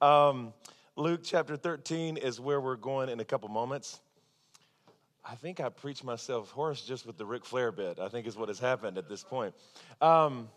[0.00, 0.52] Um,
[0.96, 4.00] Luke chapter 13 is where we're going in a couple moments.
[5.24, 8.36] I think I preached myself hoarse just with the Ric Flair bit, I think is
[8.36, 9.54] what has happened at this point.
[10.00, 10.48] Um,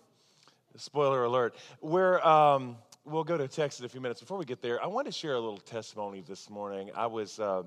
[0.78, 1.55] spoiler alert.
[1.81, 4.22] We're, um, we'll go to text in a few minutes.
[4.22, 6.92] Before we get there, I want to share a little testimony this morning.
[6.96, 7.40] I was.
[7.40, 7.63] Uh,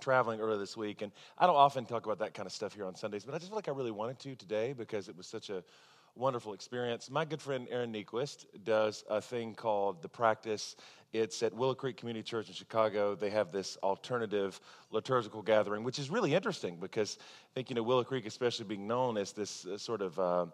[0.00, 2.86] traveling earlier this week, and I don't often talk about that kind of stuff here
[2.86, 5.28] on Sundays, but I just feel like I really wanted to today because it was
[5.28, 5.62] such a
[6.14, 7.10] wonderful experience.
[7.10, 10.76] My good friend Aaron Niequist does a thing called The Practice.
[11.12, 13.14] It's at Willow Creek Community Church in Chicago.
[13.14, 14.60] They have this alternative
[14.90, 18.86] liturgical gathering, which is really interesting because I think, you know, Willow Creek, especially being
[18.86, 20.46] known as this uh, sort of uh,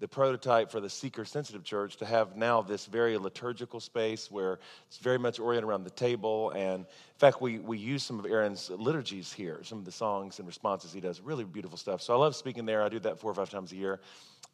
[0.00, 4.58] the prototype for the seeker sensitive church to have now this very liturgical space where
[4.88, 6.50] it's very much oriented around the table.
[6.50, 10.40] And in fact, we, we use some of Aaron's liturgies here, some of the songs
[10.40, 11.20] and responses he does.
[11.20, 12.02] Really beautiful stuff.
[12.02, 12.82] So I love speaking there.
[12.82, 14.00] I do that four or five times a year.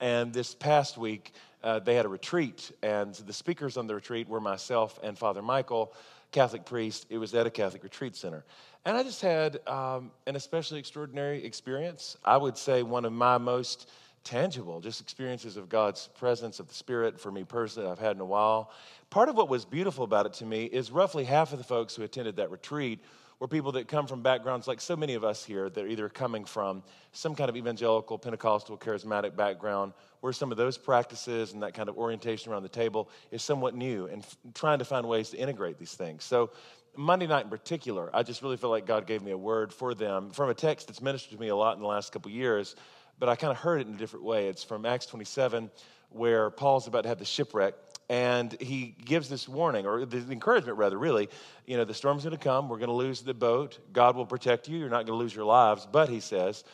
[0.01, 1.33] And this past week,
[1.63, 5.43] uh, they had a retreat, and the speakers on the retreat were myself and Father
[5.43, 5.93] Michael,
[6.33, 7.07] Catholic priest.
[7.11, 8.45] It was at a Catholic retreat center.
[8.87, 12.17] And I just had um, an especially extraordinary experience.
[12.25, 13.91] I would say one of my most
[14.25, 18.21] tangible, just experiences of God's presence, of the Spirit for me personally, I've had in
[18.21, 18.71] a while.
[19.11, 21.97] Part of what was beautiful about it to me is roughly half of the folks
[21.97, 23.01] who attended that retreat
[23.41, 26.09] were people that come from backgrounds like so many of us here that are either
[26.09, 31.65] coming from some kind of evangelical, Pentecostal, charismatic background, where some of those practices and
[31.65, 35.09] that kind of orientation around the table is somewhat new, and f- trying to find
[35.09, 36.23] ways to integrate these things.
[36.23, 36.51] So,
[36.97, 39.93] Monday night in particular, I just really feel like God gave me a word for
[39.95, 42.77] them from a text that's ministered to me a lot in the last couple years,
[43.19, 44.49] but I kind of heard it in a different way.
[44.49, 45.69] It's from Acts 27,
[46.11, 47.75] where Paul's about to have the shipwreck
[48.11, 51.29] and he gives this warning or the encouragement rather really
[51.65, 54.27] you know the storm's going to come we're going to lose the boat god will
[54.27, 55.87] protect you you're not going to lose your lives.
[55.91, 56.65] But he says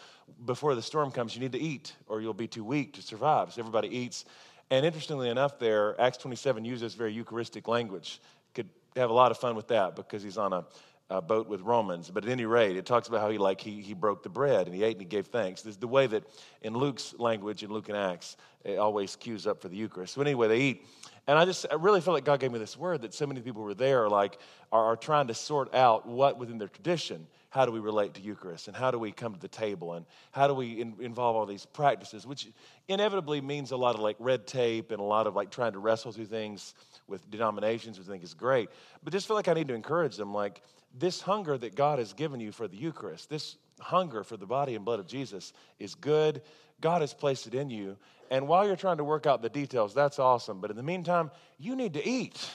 [0.44, 3.52] before the storm comes you need to eat or you'll be too weak to survive.
[3.52, 4.24] So everybody eats.
[4.70, 8.20] And interestingly enough there acts 27 uses very eucharistic language.
[8.54, 10.64] Could have a lot of fun with that because he's on a,
[11.08, 12.10] a boat with Romans.
[12.10, 14.66] But at any rate, it talks about how he like he, he broke the bread
[14.66, 15.62] and he ate and he gave thanks.
[15.62, 16.24] This is the way that
[16.62, 20.14] in Luke's language, in Luke and Acts, it always cues up for the Eucharist.
[20.14, 20.86] So anyway, they eat.
[21.28, 23.40] And I just I really feel like God gave me this word that so many
[23.40, 24.38] people were there like
[24.70, 28.20] are, are trying to sort out what within their tradition, how do we relate to
[28.20, 31.34] Eucharist and how do we come to the table and how do we in, involve
[31.34, 32.48] all these practices, which
[32.86, 35.78] inevitably means a lot of like red tape and a lot of like trying to
[35.80, 36.74] wrestle through things
[37.08, 38.68] with denominations, which I think is great.
[39.02, 40.62] But just feel like I need to encourage them like
[40.98, 44.74] this hunger that God has given you for the Eucharist, this hunger for the body
[44.74, 46.42] and blood of Jesus is good.
[46.80, 47.96] God has placed it in you.
[48.30, 50.60] And while you're trying to work out the details, that's awesome.
[50.60, 52.50] But in the meantime, you need to eat.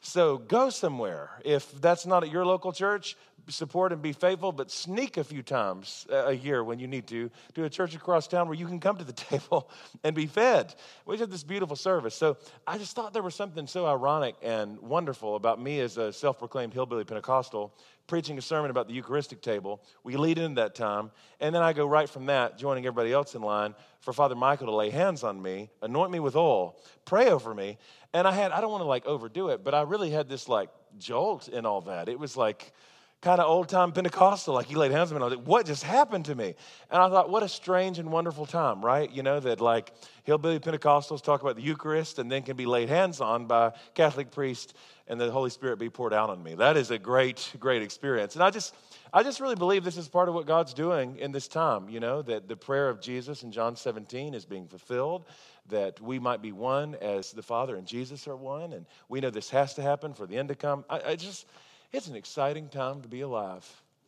[0.00, 1.30] So go somewhere.
[1.44, 3.16] If that's not at your local church,
[3.48, 7.06] support and be faithful, but sneak a few times uh, a year when you need
[7.08, 9.70] to to a church across town where you can come to the table
[10.04, 10.74] and be fed.
[11.04, 12.14] We have this beautiful service.
[12.14, 12.36] So
[12.66, 16.38] I just thought there was something so ironic and wonderful about me as a self
[16.38, 17.74] proclaimed hillbilly Pentecostal
[18.06, 19.82] preaching a sermon about the Eucharistic table.
[20.04, 23.34] We lead into that time, and then I go right from that, joining everybody else
[23.34, 27.28] in line for Father Michael to lay hands on me, anoint me with oil, pray
[27.28, 27.78] over me.
[28.12, 30.48] And I had, I don't want to like overdo it, but I really had this
[30.48, 32.08] like jolt in all that.
[32.08, 32.72] It was like,
[33.22, 35.22] kind of old time Pentecostal, like he laid hands on me.
[35.22, 36.54] I was like, what just happened to me?
[36.90, 39.10] And I thought, what a strange and wonderful time, right?
[39.10, 39.92] You know, that like
[40.24, 44.30] hillbilly Pentecostals talk about the Eucharist and then can be laid hands on by Catholic
[44.30, 44.74] priest
[45.08, 46.54] and the Holy Spirit be poured out on me.
[46.54, 48.34] That is a great, great experience.
[48.34, 48.74] And I just,
[49.12, 52.00] I just really believe this is part of what God's doing in this time, you
[52.00, 55.24] know, that the prayer of Jesus in John 17 is being fulfilled,
[55.68, 58.72] that we might be one as the Father and Jesus are one.
[58.72, 60.84] And we know this has to happen for the end to come.
[60.90, 61.46] I, I just,
[61.92, 63.66] it's an exciting time to be alive.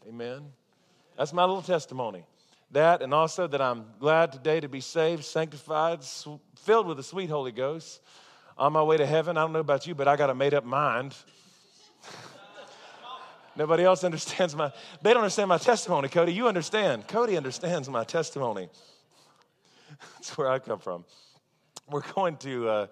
[0.08, 0.42] Amen.
[1.16, 2.24] That's my little testimony.
[2.70, 6.04] That, and also that I'm glad today to be saved, sanctified,
[6.56, 8.00] filled with the sweet Holy Ghost
[8.58, 9.38] on my way to heaven.
[9.38, 11.14] I don't know about you, but I got a made up mind.
[13.56, 16.32] Nobody else understands my, they don't understand my testimony, Cody.
[16.32, 17.08] You understand.
[17.08, 18.68] Cody understands my testimony.
[20.14, 21.04] That's where I come from.
[21.90, 22.86] We're going to uh,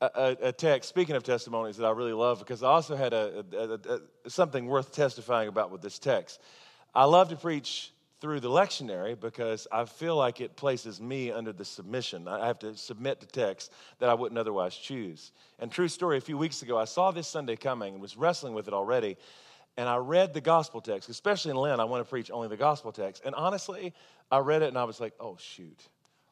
[0.00, 3.44] a, a, text, speaking of testimonies, that I really love because I also had a,
[3.52, 6.40] a, something worth testifying about with this text.
[6.94, 11.52] I love to preach through the lectionary because I feel like it places me under
[11.52, 12.26] the submission.
[12.26, 15.32] I have to submit to text that I wouldn't otherwise choose.
[15.58, 18.54] And true story, a few weeks ago, I saw this Sunday coming and was wrestling
[18.54, 19.16] with it already.
[19.76, 22.56] And I read the gospel text, especially in Lent, I want to preach only the
[22.56, 23.22] gospel text.
[23.24, 23.94] And honestly,
[24.30, 25.80] I read it and I was like, oh, shoot.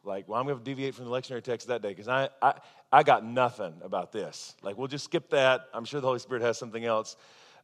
[0.03, 2.55] Like, well, I'm going to deviate from the lectionary text that day because I, I,
[2.97, 4.57] I got nothing about this.
[4.63, 5.67] Like, we'll just skip that.
[5.75, 7.15] I'm sure the Holy Spirit has something else.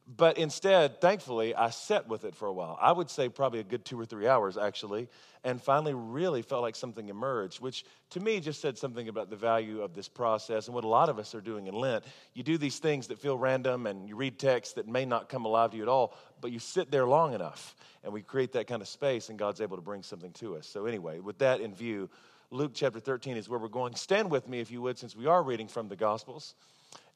[0.05, 2.77] But instead, thankfully, I sat with it for a while.
[2.79, 5.09] I would say probably a good two or three hours, actually,
[5.43, 9.35] and finally really felt like something emerged, which to me just said something about the
[9.35, 12.03] value of this process and what a lot of us are doing in Lent.
[12.35, 15.45] You do these things that feel random and you read texts that may not come
[15.45, 18.67] alive to you at all, but you sit there long enough and we create that
[18.67, 20.67] kind of space and God's able to bring something to us.
[20.67, 22.07] So, anyway, with that in view,
[22.53, 23.95] Luke chapter 13 is where we're going.
[23.95, 26.53] Stand with me, if you would, since we are reading from the Gospels.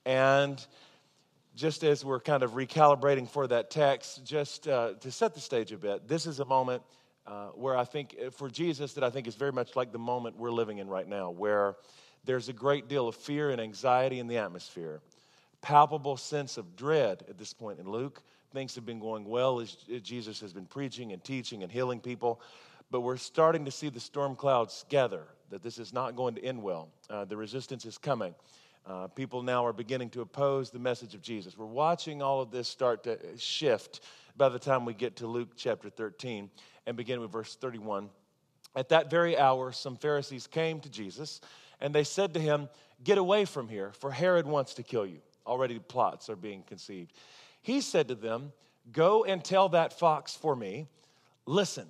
[0.04, 0.66] And
[1.54, 5.72] just as we're kind of recalibrating for that text, just uh, to set the stage
[5.72, 6.82] a bit, this is a moment
[7.28, 10.00] uh, where I think, uh, for Jesus, that I think is very much like the
[10.00, 11.76] moment we're living in right now, where
[12.26, 15.02] there's a great deal of fear and anxiety in the atmosphere,
[15.62, 18.24] palpable sense of dread at this point in Luke.
[18.54, 22.42] Things have been going well as Jesus has been preaching and teaching and healing people,
[22.92, 26.44] but we're starting to see the storm clouds gather, that this is not going to
[26.44, 26.90] end well.
[27.10, 28.34] Uh, the resistance is coming.
[28.86, 31.58] Uh, people now are beginning to oppose the message of Jesus.
[31.58, 34.02] We're watching all of this start to shift
[34.38, 36.50] by the time we get to Luke chapter 13
[36.86, 38.10] and begin with verse 31.
[38.76, 41.42] At that very hour, some Pharisees came to Jesus
[41.82, 42.70] and they said to him,
[43.04, 45.20] Get away from here, for Herod wants to kill you.
[45.46, 47.12] Already plots are being conceived.
[47.62, 48.54] He said to them,
[48.92, 50.88] Go and tell that fox for me,
[51.48, 51.88] Listen,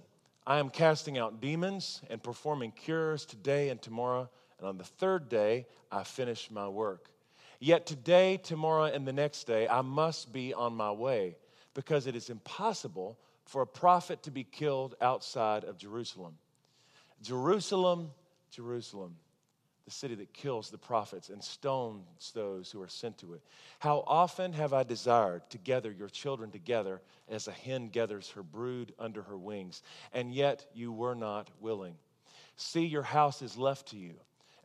[0.48, 5.28] I am casting out demons and performing cures today and tomorrow and on the third
[5.28, 7.10] day I finish my work.
[7.60, 11.36] Yet today, tomorrow, and the next day I must be on my way,
[11.74, 16.38] because it is impossible for a prophet to be killed outside of Jerusalem.
[17.22, 18.12] Jerusalem,
[18.52, 19.16] Jerusalem,
[19.88, 23.42] the city that kills the prophets and stones those who are sent to it.
[23.80, 28.44] How often have I desired to gather your children together as a hen gathers her
[28.44, 29.82] brood under her wings,
[30.12, 31.96] and yet you were not willing.
[32.58, 34.16] See, your house is left to you.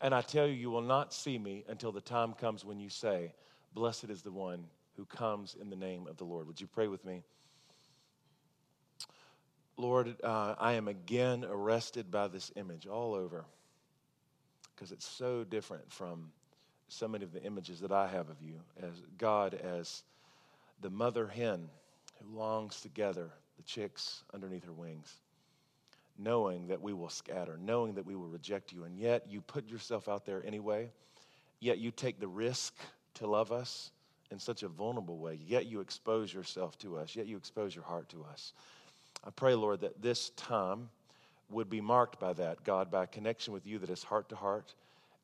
[0.00, 2.88] And I tell you, you will not see me until the time comes when you
[2.88, 3.32] say,
[3.74, 4.64] Blessed is the one
[4.96, 6.48] who comes in the name of the Lord.
[6.48, 7.22] Would you pray with me?
[9.76, 13.44] Lord, uh, I am again arrested by this image all over
[14.82, 16.32] because it's so different from
[16.88, 20.02] so many of the images that I have of you as God as
[20.80, 21.68] the mother hen
[22.20, 25.20] who longs to gather the chicks underneath her wings
[26.18, 29.68] knowing that we will scatter, knowing that we will reject you, and yet you put
[29.68, 30.90] yourself out there anyway,
[31.60, 32.74] yet you take the risk
[33.14, 33.92] to love us
[34.32, 37.84] in such a vulnerable way, yet you expose yourself to us, yet you expose your
[37.84, 38.52] heart to us.
[39.24, 40.90] I pray, Lord, that this time
[41.52, 44.74] would be marked by that, God, by connection with you that is heart to heart,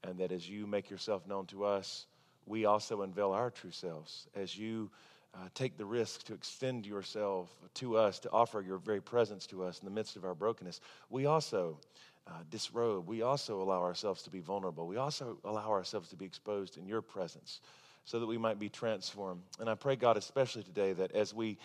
[0.04, 2.06] and that as you make yourself known to us,
[2.46, 4.26] we also unveil our true selves.
[4.34, 4.90] As you
[5.34, 9.64] uh, take the risk to extend yourself to us, to offer your very presence to
[9.64, 10.80] us in the midst of our brokenness,
[11.10, 11.78] we also
[12.26, 13.08] uh, disrobe.
[13.08, 14.86] We also allow ourselves to be vulnerable.
[14.86, 17.60] We also allow ourselves to be exposed in your presence
[18.04, 19.42] so that we might be transformed.
[19.60, 21.58] And I pray, God, especially today, that as we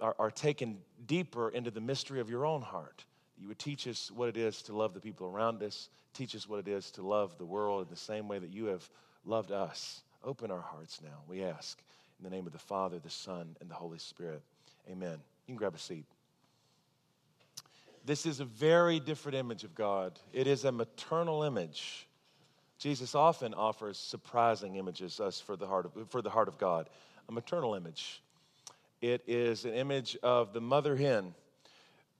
[0.00, 3.04] are, are taken deeper into the mystery of your own heart,
[3.40, 6.48] you would teach us what it is to love the people around us, teach us
[6.48, 8.88] what it is to love the world in the same way that you have
[9.24, 10.02] loved us.
[10.22, 11.82] Open our hearts now, we ask.
[12.18, 14.42] In the name of the Father, the Son, and the Holy Spirit.
[14.90, 15.18] Amen.
[15.46, 16.04] You can grab a seat.
[18.04, 20.18] This is a very different image of God.
[20.34, 22.06] It is a maternal image.
[22.78, 26.90] Jesus often offers surprising images us for the heart of, for the heart of God.
[27.28, 28.22] A maternal image.
[29.00, 31.34] It is an image of the mother hen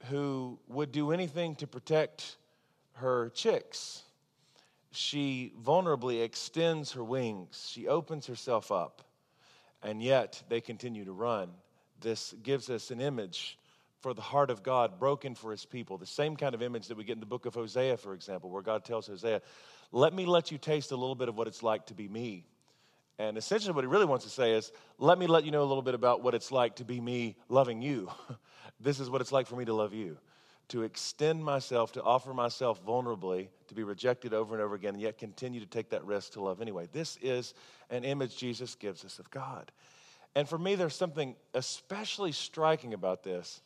[0.08, 2.37] who would do anything to protect
[2.94, 4.02] her chicks.
[4.93, 7.69] She vulnerably extends her wings.
[7.70, 9.02] She opens herself up
[9.82, 11.50] and yet they continue to run.
[12.00, 13.59] This gives us an image
[14.00, 15.99] for the heart of God broken for his people.
[15.99, 18.50] The same kind of image that we get in the book of Hosea, for example,
[18.50, 19.42] where God tells Hosea,
[19.92, 22.47] Let me let you taste a little bit of what it's like to be me.
[23.21, 25.69] And essentially, what he really wants to say is, Let me let you know a
[25.69, 28.11] little bit about what it's like to be me loving you.
[28.81, 30.17] this is what it's like for me to love you
[30.69, 35.03] to extend myself, to offer myself vulnerably, to be rejected over and over again, and
[35.03, 36.89] yet continue to take that risk to love anyway.
[36.93, 37.55] This is
[37.91, 39.73] an image Jesus gives us of God.
[40.37, 43.61] And for me, there's something especially striking about this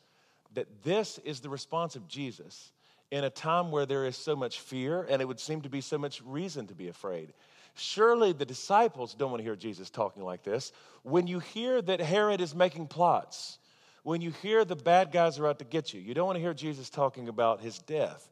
[0.55, 2.73] that this is the response of Jesus
[3.11, 5.81] in a time where there is so much fear and it would seem to be
[5.81, 7.35] so much reason to be afraid.
[7.75, 10.73] Surely the disciples don't want to hear Jesus talking like this.
[11.03, 13.59] When you hear that Herod is making plots,
[14.05, 16.43] when you hear the bad guys are out to get you, you don't want to
[16.43, 18.29] hear Jesus talking about his death.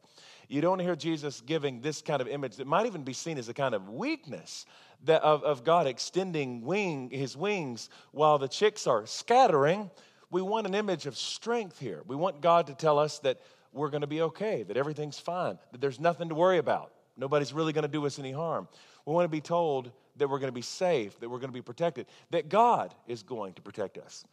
[0.47, 3.13] You don't want to hear Jesus giving this kind of image that might even be
[3.13, 4.65] seen as a kind of weakness
[5.05, 9.89] that of, of God extending wing, his wings while the chicks are scattering.
[10.29, 12.01] We want an image of strength here.
[12.07, 15.57] We want God to tell us that we're going to be okay, that everything's fine,
[15.71, 16.93] that there's nothing to worry about.
[17.17, 18.67] Nobody's really going to do us any harm.
[19.05, 21.53] We want to be told that we're going to be safe, that we're going to
[21.53, 24.23] be protected, that God is going to protect us.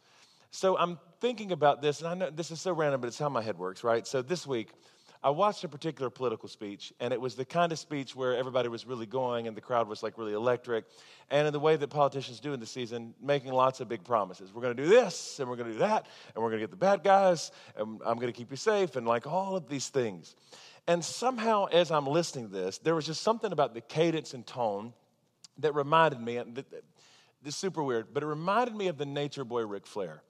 [0.51, 3.29] So I'm thinking about this, and I know this is so random, but it's how
[3.29, 4.05] my head works, right?
[4.05, 4.69] So this week,
[5.23, 8.69] I watched a particular political speech, and it was the kind of speech where everybody
[8.69, 10.85] was really going and the crowd was like really electric.
[11.29, 14.51] And in the way that politicians do in the season, making lots of big promises.
[14.51, 16.63] We're going to do this, and we're going to do that, and we're going to
[16.63, 19.69] get the bad guys, and I'm going to keep you safe, and like all of
[19.69, 20.35] these things.
[20.87, 24.45] And somehow, as I'm listening to this, there was just something about the cadence and
[24.45, 24.93] tone
[25.59, 26.41] that reminded me,
[27.43, 30.21] this super weird, but it reminded me of the nature boy Ric Flair.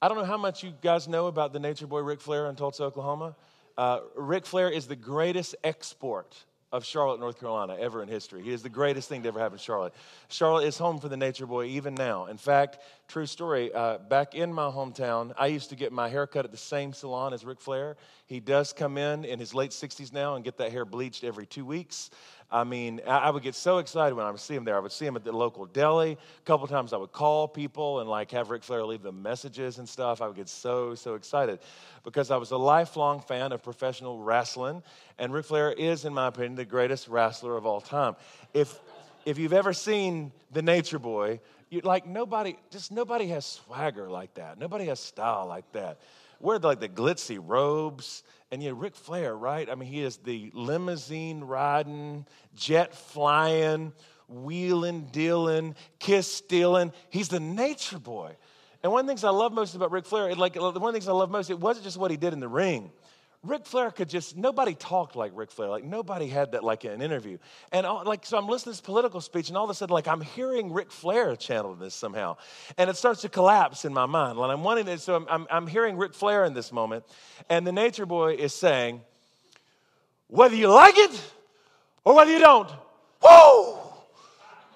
[0.00, 2.56] I don't know how much you guys know about the nature boy Ric Flair in
[2.56, 3.36] Tulsa, Oklahoma.
[3.76, 6.36] Uh, Ric Flair is the greatest export
[6.72, 8.42] of Charlotte, North Carolina, ever in history.
[8.42, 9.92] He is the greatest thing to ever happen in Charlotte.
[10.28, 12.26] Charlotte is home for the Nature Boy even now.
[12.26, 16.26] In fact, true story, uh, back in my hometown, I used to get my hair
[16.26, 17.96] cut at the same salon as Ric Flair.
[18.24, 21.44] He does come in in his late 60s now and get that hair bleached every
[21.44, 22.10] two weeks.
[22.52, 24.76] I mean, I would get so excited when I would see him there.
[24.76, 26.12] I would see him at the local deli.
[26.12, 29.78] A couple times I would call people and like have Ric Flair leave them messages
[29.78, 30.20] and stuff.
[30.20, 31.60] I would get so, so excited
[32.04, 34.82] because I was a lifelong fan of professional wrestling.
[35.18, 38.16] And Ric Flair is, in my opinion, the greatest wrestler of all time.
[38.52, 38.78] If,
[39.24, 41.40] if you've ever seen The Nature Boy,
[41.70, 44.58] you, like nobody, just nobody has swagger like that.
[44.58, 46.00] Nobody has style like that.
[46.38, 49.68] Wear like the glitzy robes and yet, Ric Flair, right?
[49.70, 53.94] I mean, he is the limousine riding, jet flying,
[54.28, 56.92] wheeling, dealing, kiss stealing.
[57.08, 58.36] He's the nature boy.
[58.82, 60.92] And one of the things I love most about Ric Flair, like one of the
[60.92, 62.92] things I love most, it wasn't just what he did in the ring.
[63.44, 65.68] Ric Flair could just, nobody talked like Ric Flair.
[65.68, 67.38] Like, nobody had that like in an interview.
[67.72, 69.92] And all, like, so I'm listening to this political speech, and all of a sudden,
[69.92, 72.36] like, I'm hearing Ric Flair channel this somehow.
[72.78, 74.38] And it starts to collapse in my mind.
[74.38, 77.04] And I'm wanting to, so I'm, I'm, I'm hearing Ric Flair in this moment.
[77.48, 79.00] And the nature boy is saying,
[80.28, 81.32] whether you like it
[82.04, 82.70] or whether you don't,
[83.20, 83.80] whoa!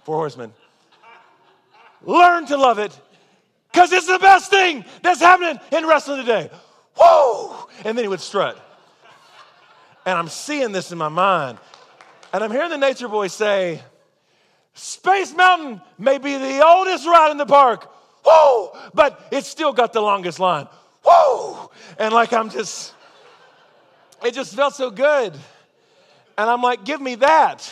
[0.03, 0.53] Four horsemen.
[2.03, 2.99] Learn to love it
[3.71, 6.51] because it's the best thing that's happening in wrestling today
[6.97, 8.59] whoa, and then he would strut.
[10.05, 11.59] And I'm seeing this in my mind.
[12.33, 13.83] And I'm hearing the nature boy say,
[14.75, 17.91] Space Mountain may be the oldest ride in the park,
[18.25, 20.69] whoa, but it's still got the longest line,
[21.03, 21.71] whoa.
[21.99, 22.95] And like I'm just,
[24.25, 25.33] it just felt so good.
[26.39, 27.71] And I'm like, give me that.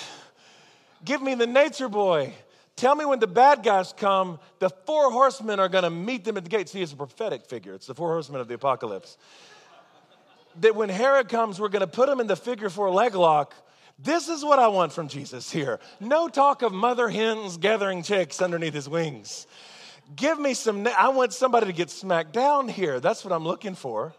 [1.05, 2.33] Give me the nature boy.
[2.77, 6.37] Tell me when the bad guys come, the four horsemen are going to meet them
[6.37, 6.69] at the gate.
[6.69, 7.75] See, it's a prophetic figure.
[7.75, 9.17] It's the four horsemen of the apocalypse.
[10.61, 13.55] that when Herod comes, we're going to put him in the figure four leg lock.
[13.99, 15.79] This is what I want from Jesus here.
[16.01, 19.47] No talk of mother hens gathering chicks underneath his wings.
[20.17, 22.99] Give me some, I want somebody to get smacked down here.
[22.99, 24.13] That's what I'm looking for.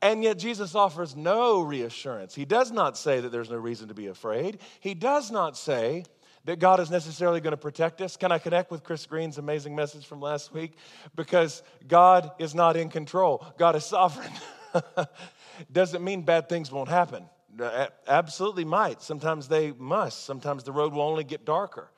[0.00, 2.34] And yet, Jesus offers no reassurance.
[2.34, 4.58] He does not say that there's no reason to be afraid.
[4.80, 6.04] He does not say
[6.44, 8.16] that God is necessarily going to protect us.
[8.16, 10.72] Can I connect with Chris Green's amazing message from last week?
[11.14, 14.32] Because God is not in control, God is sovereign.
[15.72, 17.24] Doesn't mean bad things won't happen.
[17.60, 19.02] Uh, absolutely might.
[19.02, 20.24] Sometimes they must.
[20.24, 21.90] Sometimes the road will only get darker.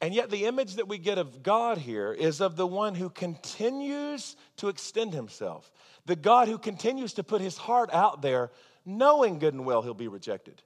[0.00, 3.08] And yet, the image that we get of God here is of the one who
[3.08, 5.70] continues to extend himself,
[6.06, 8.50] the God who continues to put his heart out there,
[8.84, 10.60] knowing good and well he'll be rejected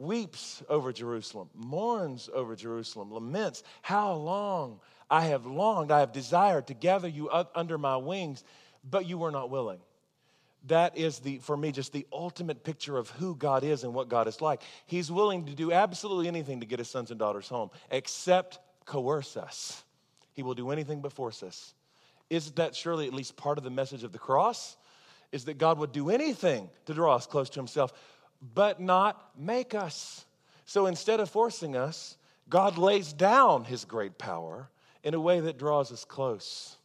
[0.00, 4.80] weeps over Jerusalem, mourns over Jerusalem, laments, How long
[5.10, 8.42] I have longed, I have desired to gather you up under my wings,
[8.88, 9.80] but you were not willing.
[10.66, 14.08] That is the, for me, just the ultimate picture of who God is and what
[14.08, 14.62] God is like.
[14.86, 19.36] He's willing to do absolutely anything to get his sons and daughters home, except coerce
[19.36, 19.82] us.
[20.32, 21.74] He will do anything but force us.
[22.28, 24.76] Isn't that surely at least part of the message of the cross?
[25.32, 27.92] Is that God would do anything to draw us close to himself
[28.40, 30.24] but not make us.
[30.64, 32.16] So instead of forcing us,
[32.48, 34.68] God lays down his great power
[35.02, 36.76] in a way that draws us close.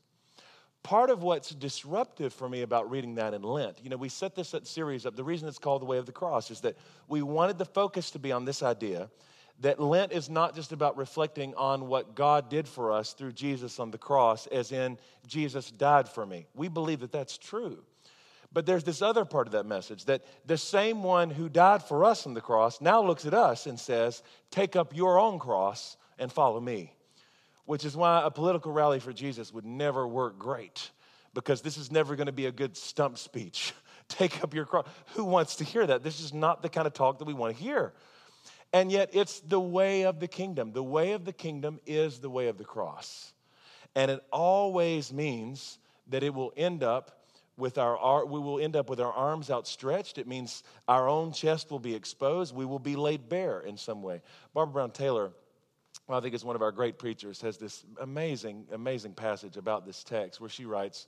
[0.83, 4.35] Part of what's disruptive for me about reading that in Lent, you know, we set
[4.35, 5.15] this series up.
[5.15, 8.11] The reason it's called The Way of the Cross is that we wanted the focus
[8.11, 9.09] to be on this idea
[9.61, 13.79] that Lent is not just about reflecting on what God did for us through Jesus
[13.79, 14.97] on the cross, as in
[15.27, 16.45] Jesus died for me.
[16.53, 17.83] We believe that that's true.
[18.55, 22.05] But there's this other part of that message that the same one who died for
[22.05, 25.97] us on the cross now looks at us and says, Take up your own cross
[26.17, 26.93] and follow me.
[27.65, 30.89] Which is why a political rally for Jesus would never work great,
[31.33, 33.73] because this is never going to be a good stump speech.
[34.07, 34.87] Take up your cross.
[35.15, 36.01] Who wants to hear that?
[36.01, 37.91] This is not the kind of talk that we want to hear.
[38.71, 40.71] And yet, it's the way of the kingdom.
[40.71, 43.33] The way of the kingdom is the way of the cross.
[43.95, 47.24] And it always means that it will end up
[47.57, 50.17] with our, we will end up with our arms outstretched.
[50.17, 52.53] It means our own chest will be exposed.
[52.53, 54.21] We will be laid bare in some way.
[54.53, 55.31] Barbara Brown Taylor
[56.07, 60.03] I think is one of our great preachers, has this amazing, amazing passage about this
[60.03, 61.07] text where she writes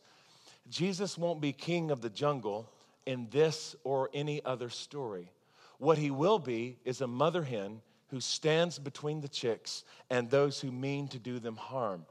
[0.70, 2.70] Jesus won't be king of the jungle
[3.06, 5.32] in this or any other story.
[5.78, 10.60] What he will be is a mother hen who stands between the chicks and those
[10.60, 12.06] who mean to do them harm.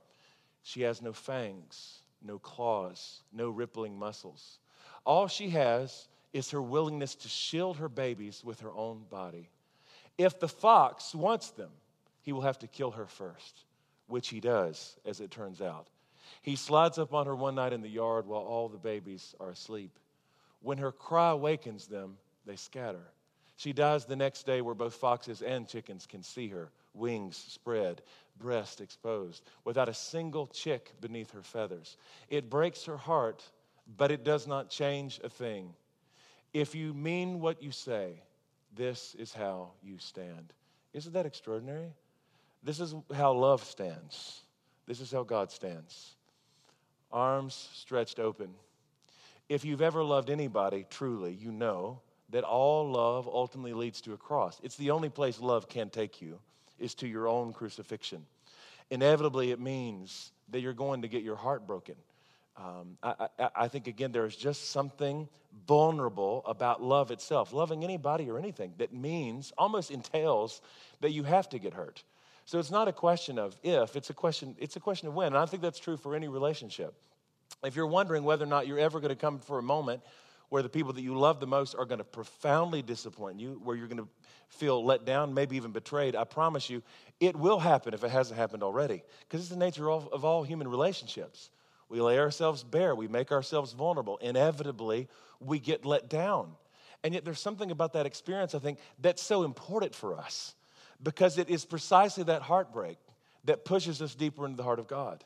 [0.62, 4.58] She has no fangs, no claws, no rippling muscles.
[5.04, 9.48] All she has is her willingness to shield her babies with her own body.
[10.18, 11.70] If the fox wants them,
[12.22, 13.64] he will have to kill her first,
[14.08, 15.86] which he does, as it turns out.
[16.42, 19.50] He slides up on her one night in the yard while all the babies are
[19.50, 19.98] asleep.
[20.62, 23.12] When her cry awakens them, they scatter.
[23.56, 28.02] She dies the next day where both foxes and chickens can see her, wings spread,
[28.38, 31.96] breast exposed, without a single chick beneath her feathers.
[32.28, 33.42] It breaks her heart,
[33.96, 35.74] but it does not change a thing.
[36.52, 38.22] If you mean what you say,
[38.74, 40.52] this is how you stand.
[40.92, 41.92] Isn't that extraordinary?
[42.62, 44.40] This is how love stands.
[44.86, 46.16] This is how God stands.
[47.12, 48.50] Arms stretched open.
[49.48, 52.00] If you've ever loved anybody truly, you know
[52.30, 54.60] that all love ultimately leads to a cross.
[54.62, 56.40] It's the only place love can take you,
[56.78, 58.24] is to your own crucifixion.
[58.90, 61.96] Inevitably, it means that you're going to get your heart broken.
[62.56, 65.28] Um, I, I, I think, again, there's just something
[65.66, 67.52] vulnerable about love itself.
[67.52, 70.60] Loving anybody or anything that means, almost entails,
[71.00, 72.02] that you have to get hurt.
[72.44, 75.28] So it's not a question of if, it's a question, it's a question of when.
[75.28, 76.94] And I think that's true for any relationship.
[77.64, 80.02] If you're wondering whether or not you're ever going to come for a moment
[80.48, 83.76] where the people that you love the most are going to profoundly disappoint you, where
[83.76, 84.08] you're going to
[84.48, 86.82] feel let down, maybe even betrayed, I promise you,
[87.20, 89.02] it will happen if it hasn't happened already.
[89.20, 91.50] Because it's the nature of, of all human relationships.
[91.88, 94.18] We lay ourselves bare, we make ourselves vulnerable.
[94.18, 95.08] Inevitably,
[95.40, 96.52] we get let down.
[97.04, 100.54] And yet, there's something about that experience, I think, that's so important for us
[101.02, 102.98] because it is precisely that heartbreak
[103.44, 105.24] that pushes us deeper into the heart of God,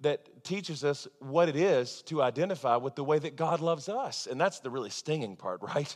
[0.00, 4.26] that teaches us what it is to identify with the way that God loves us.
[4.26, 5.94] And that's the really stinging part, right?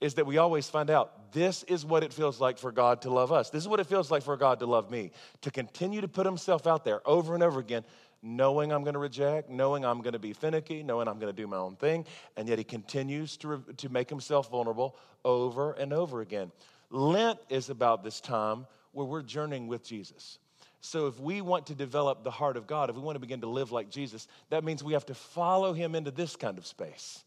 [0.00, 3.10] Is that we always find out this is what it feels like for God to
[3.10, 3.50] love us.
[3.50, 5.12] This is what it feels like for God to love me,
[5.42, 7.84] to continue to put himself out there over and over again.
[8.20, 11.42] Knowing I'm going to reject, knowing I'm going to be finicky, knowing I'm going to
[11.42, 12.04] do my own thing,
[12.36, 16.50] and yet he continues to, to make himself vulnerable over and over again.
[16.90, 20.40] Lent is about this time where we're journeying with Jesus.
[20.80, 23.40] So, if we want to develop the heart of God, if we want to begin
[23.40, 26.66] to live like Jesus, that means we have to follow him into this kind of
[26.66, 27.24] space,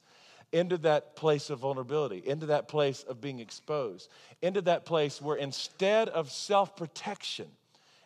[0.54, 4.10] into that place of vulnerability, into that place of being exposed,
[4.42, 7.48] into that place where instead of self protection,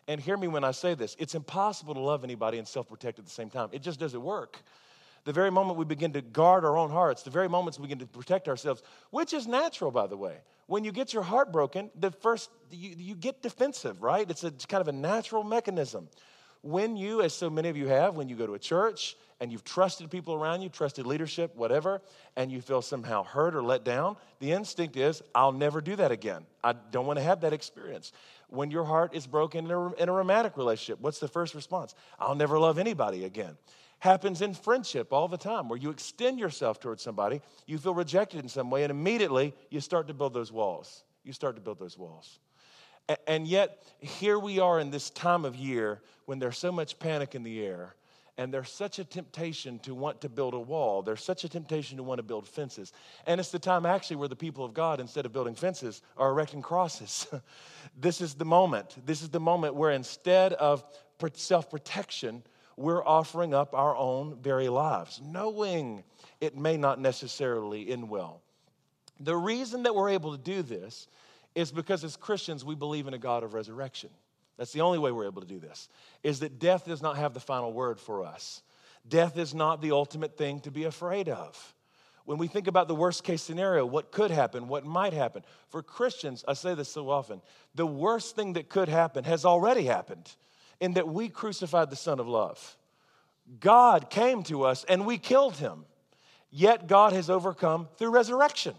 [0.08, 3.18] and hear me when I say this, it's impossible to love anybody and self protect
[3.18, 3.68] at the same time.
[3.72, 4.60] It just doesn't work.
[5.26, 7.98] The very moment we begin to guard our own hearts, the very moments we begin
[7.98, 11.90] to protect ourselves, which is natural, by the way when you get your heart broken,
[11.98, 14.28] the first, you, you get defensive, right?
[14.28, 16.08] It's a it's kind of a natural mechanism.
[16.62, 19.52] When you, as so many of you have, when you go to a church and
[19.52, 22.02] you've trusted people around you, trusted leadership, whatever,
[22.34, 26.10] and you feel somehow hurt or let down, the instinct is, I'll never do that
[26.10, 26.44] again.
[26.64, 28.10] I don't want to have that experience.
[28.48, 31.94] When your heart is broken in a, in a romantic relationship, what's the first response?
[32.18, 33.56] I'll never love anybody again
[33.98, 38.40] happens in friendship all the time where you extend yourself towards somebody, you feel rejected
[38.40, 41.04] in some way, and immediately you start to build those walls.
[41.24, 42.38] You start to build those walls.
[43.26, 47.34] And yet, here we are in this time of year when there's so much panic
[47.34, 47.94] in the air,
[48.36, 51.02] and there's such a temptation to want to build a wall.
[51.02, 52.92] There's such a temptation to want to build fences.
[53.26, 56.30] And it's the time actually where the people of God, instead of building fences, are
[56.30, 57.28] erecting crosses.
[57.96, 58.96] this is the moment.
[59.06, 60.84] This is the moment where instead of
[61.34, 62.42] self protection,
[62.76, 66.04] we're offering up our own very lives, knowing
[66.40, 68.42] it may not necessarily end well.
[69.20, 71.08] The reason that we're able to do this
[71.54, 74.10] is because as Christians, we believe in a God of resurrection.
[74.58, 75.88] That's the only way we're able to do this,
[76.22, 78.62] is that death does not have the final word for us.
[79.08, 81.74] Death is not the ultimate thing to be afraid of.
[82.26, 85.82] When we think about the worst case scenario, what could happen, what might happen, for
[85.82, 87.40] Christians, I say this so often,
[87.74, 90.34] the worst thing that could happen has already happened
[90.80, 92.76] in that we crucified the Son of Love.
[93.60, 95.84] God came to us and we killed him.
[96.50, 98.74] Yet God has overcome through resurrection.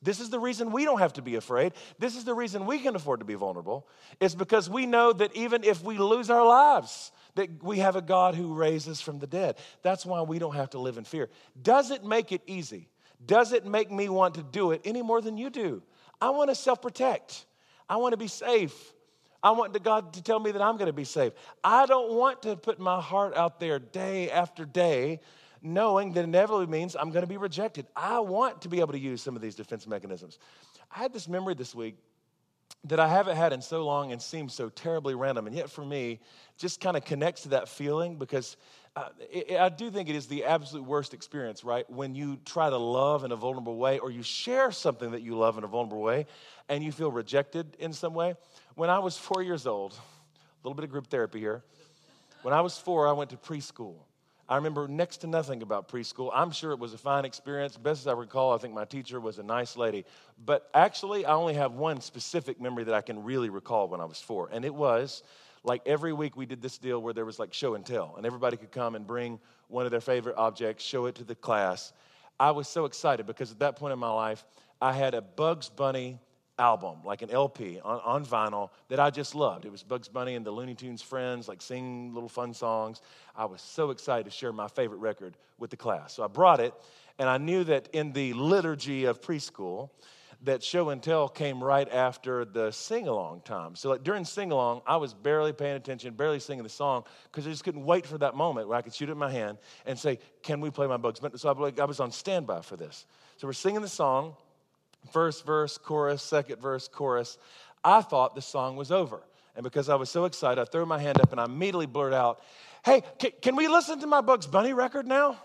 [0.00, 1.72] This is the reason we don't have to be afraid.
[1.98, 3.88] This is the reason we can afford to be vulnerable.
[4.20, 8.02] It's because we know that even if we lose our lives, that we have a
[8.02, 9.58] God who raises from the dead.
[9.82, 11.28] That's why we don't have to live in fear.
[11.60, 12.88] Does it make it easy?
[13.24, 15.82] Does it make me want to do it any more than you do?
[16.20, 17.46] I want to self protect.
[17.88, 18.94] I want to be safe.
[19.42, 21.34] I want God to tell me that I'm going to be saved.
[21.62, 25.20] I don't want to put my heart out there day after day
[25.62, 27.86] knowing that inevitably means I'm going to be rejected.
[27.96, 30.38] I want to be able to use some of these defense mechanisms.
[30.90, 31.96] I had this memory this week
[32.84, 35.46] that I haven't had in so long and seems so terribly random.
[35.46, 36.20] And yet, for me,
[36.56, 38.56] just kind of connects to that feeling because
[38.94, 41.88] uh, it, I do think it is the absolute worst experience, right?
[41.90, 45.36] When you try to love in a vulnerable way or you share something that you
[45.36, 46.26] love in a vulnerable way
[46.68, 48.34] and you feel rejected in some way.
[48.78, 49.98] When I was four years old, a
[50.62, 51.64] little bit of group therapy here.
[52.42, 53.96] When I was four, I went to preschool.
[54.48, 56.30] I remember next to nothing about preschool.
[56.32, 57.76] I'm sure it was a fine experience.
[57.76, 60.04] Best as I recall, I think my teacher was a nice lady.
[60.44, 64.04] But actually, I only have one specific memory that I can really recall when I
[64.04, 64.48] was four.
[64.52, 65.24] And it was
[65.64, 68.24] like every week we did this deal where there was like show and tell, and
[68.24, 71.92] everybody could come and bring one of their favorite objects, show it to the class.
[72.38, 74.44] I was so excited because at that point in my life,
[74.80, 76.20] I had a Bugs Bunny
[76.58, 79.64] album, like an LP on, on vinyl that I just loved.
[79.64, 83.00] It was Bugs Bunny and the Looney Tunes friends, like singing little fun songs.
[83.36, 86.14] I was so excited to share my favorite record with the class.
[86.14, 86.74] So I brought it,
[87.18, 89.90] and I knew that in the liturgy of preschool,
[90.42, 93.74] that show and tell came right after the sing along time.
[93.74, 97.44] So, like during sing along, I was barely paying attention, barely singing the song because
[97.44, 99.58] I just couldn't wait for that moment where I could shoot it in my hand
[99.84, 101.36] and say, Can we play my Bugs Bunny?
[101.38, 103.06] So, I was on standby for this.
[103.36, 104.36] So, we're singing the song
[105.08, 107.38] first verse, chorus, second verse, chorus.
[107.84, 109.20] I thought the song was over.
[109.56, 112.14] And because I was so excited, I threw my hand up and I immediately blurted
[112.14, 112.40] out,
[112.84, 115.36] Hey, can, can we listen to my Bugs Bunny record now?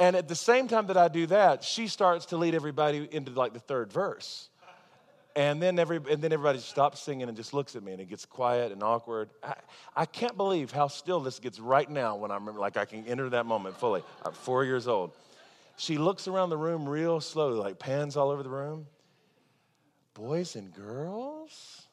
[0.00, 3.30] And at the same time that I do that, she starts to lead everybody into
[3.32, 4.48] like the third verse.
[5.36, 8.08] And then, every, and then everybody stops singing and just looks at me and it
[8.08, 9.30] gets quiet and awkward.
[9.44, 9.54] I,
[9.94, 13.06] I can't believe how still this gets right now when I remember, like I can
[13.06, 14.02] enter that moment fully.
[14.24, 15.12] I'm four years old.
[15.80, 18.86] She looks around the room real slowly, like pans all over the room.
[20.12, 21.86] Boys and girls,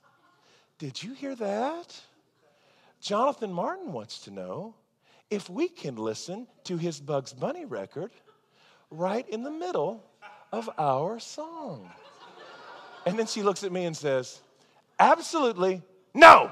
[0.78, 1.97] did you hear that?
[3.00, 4.76] Jonathan Martin wants to know
[5.30, 8.12] if we can listen to his Bugs Bunny record
[8.91, 10.04] right in the middle
[10.52, 11.89] of our song.
[13.06, 14.41] And then she looks at me and says,
[15.00, 15.82] Absolutely
[16.13, 16.52] no.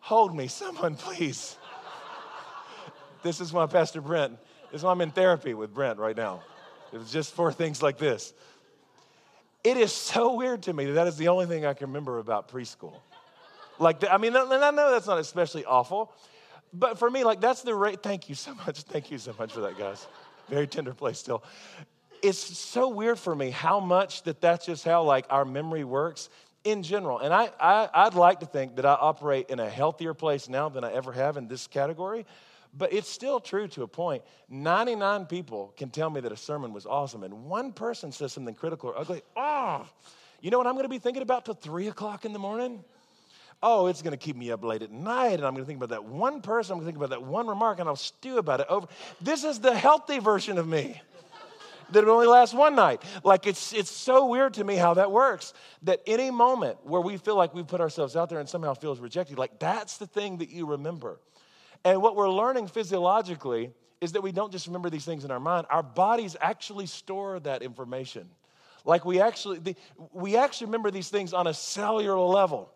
[0.00, 1.56] Hold me, someone, please.
[3.22, 4.38] This is why Pastor Brent,
[4.70, 6.42] this is why I'm in therapy with Brent right now.
[6.92, 8.32] It was just for things like this.
[9.62, 12.18] It is so weird to me that that is the only thing I can remember
[12.18, 12.94] about preschool.
[13.78, 16.12] Like, I mean, and I know that's not especially awful,
[16.72, 18.02] but for me, like, that's the rate.
[18.02, 18.82] Thank you so much.
[18.82, 20.06] Thank you so much for that, guys.
[20.48, 21.42] Very tender place still.
[22.22, 26.28] It's so weird for me how much that that's just how, like, our memory works
[26.64, 27.18] in general.
[27.18, 30.68] And I, I, I'd like to think that I operate in a healthier place now
[30.68, 32.26] than I ever have in this category.
[32.76, 34.22] But it's still true to a point.
[34.48, 38.54] 99 people can tell me that a sermon was awesome, and one person says something
[38.54, 39.22] critical or ugly.
[39.36, 39.86] Oh,
[40.40, 42.84] you know what I'm going to be thinking about till three o'clock in the morning?
[43.62, 45.76] Oh, it's going to keep me up late at night, and I'm going to think
[45.76, 46.72] about that one person.
[46.72, 48.86] I'm going to think about that one remark, and I'll stew about it over.
[49.20, 51.00] This is the healthy version of me
[51.90, 53.02] that only lasts one night.
[53.22, 55.52] Like it's it's so weird to me how that works.
[55.82, 58.98] That any moment where we feel like we put ourselves out there and somehow feels
[58.98, 61.20] rejected, like that's the thing that you remember.
[61.84, 65.40] And what we're learning physiologically is that we don't just remember these things in our
[65.40, 68.28] mind, our bodies actually store that information.
[68.84, 69.76] Like we actually,
[70.12, 72.70] we actually remember these things on a cellular level.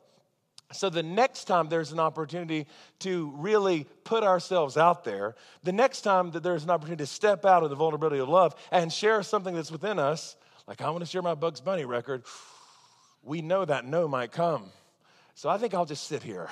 [0.72, 2.66] So the next time there's an opportunity
[3.00, 7.44] to really put ourselves out there, the next time that there's an opportunity to step
[7.44, 10.36] out of the vulnerability of love and share something that's within us,
[10.66, 12.24] like I want to share my Bugs Bunny record,
[13.22, 14.70] we know that no might come.
[15.34, 16.48] So I think I'll just sit here.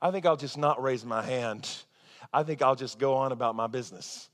[0.00, 1.68] I think I'll just not raise my hand.
[2.32, 4.28] I think I'll just go on about my business.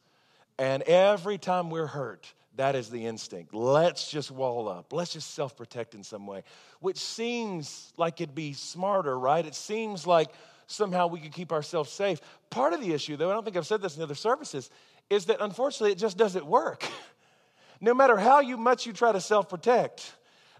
[0.58, 3.54] And every time we're hurt, that is the instinct.
[3.54, 4.92] Let's just wall up.
[4.92, 6.42] Let's just self protect in some way,
[6.80, 9.44] which seems like it'd be smarter, right?
[9.44, 10.30] It seems like
[10.66, 12.20] somehow we could keep ourselves safe.
[12.50, 14.70] Part of the issue, though, I don't think I've said this in other services,
[15.08, 16.84] is that unfortunately it just doesn't work.
[17.80, 20.14] no matter how much you try to self protect,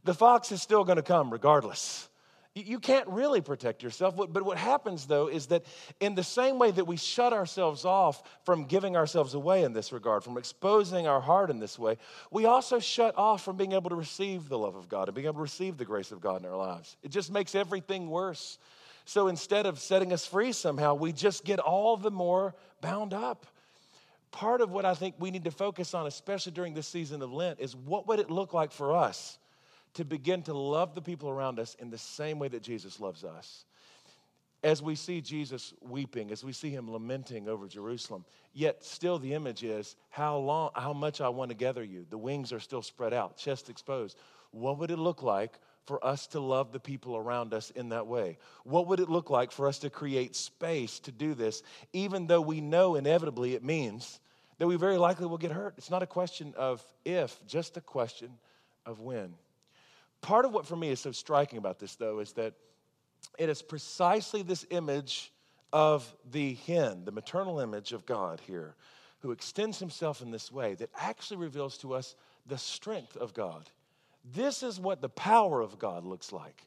[0.05, 2.09] the fox is still going to come regardless.
[2.55, 4.15] You can't really protect yourself.
[4.15, 5.65] But what happens, though, is that
[6.01, 9.91] in the same way that we shut ourselves off from giving ourselves away in this
[9.91, 11.97] regard, from exposing our heart in this way,
[12.31, 15.27] we also shut off from being able to receive the love of God and being
[15.27, 16.97] able to receive the grace of God in our lives.
[17.03, 18.59] It just makes everything worse.
[19.07, 23.47] So instead of setting us free somehow, we just get all the more bound up.
[24.31, 27.33] Part of what I think we need to focus on, especially during this season of
[27.33, 29.39] Lent, is what would it look like for us?
[29.95, 33.25] To begin to love the people around us in the same way that Jesus loves
[33.25, 33.65] us.
[34.65, 38.25] As we see Jesus weeping, as we see him lamenting over Jerusalem,
[38.55, 42.07] yet still the image is how long, how much I want to gather you.
[42.09, 44.17] The wings are still spread out, chest exposed.
[44.53, 48.07] What would it look like for us to love the people around us in that
[48.07, 48.39] way?
[48.63, 52.41] What would it look like for us to create space to do this, even though
[52.41, 54.21] we know inevitably it means
[54.59, 55.75] that we very likely will get hurt?
[55.77, 58.31] It's not a question of if, just a question
[58.87, 59.35] of when.
[60.23, 62.55] Part of what for me is so striking about this, though, is that
[63.39, 65.33] it is precisely this image
[65.73, 68.75] of the hen, the maternal image of God here,
[69.21, 72.15] who extends himself in this way that actually reveals to us
[72.47, 73.69] the strength of God.
[74.35, 76.67] This is what the power of God looks like.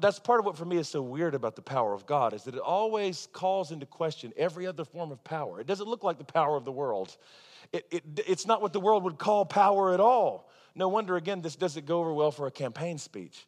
[0.00, 2.42] That's part of what for me is so weird about the power of God is
[2.44, 5.60] that it always calls into question every other form of power.
[5.60, 7.16] It doesn't look like the power of the world.
[7.72, 10.50] It, it, it's not what the world would call power at all.
[10.76, 13.46] No wonder, again, this doesn't go over well for a campaign speech.